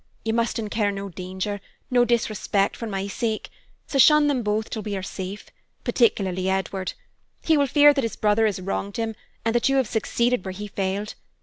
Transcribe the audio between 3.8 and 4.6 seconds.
so shun them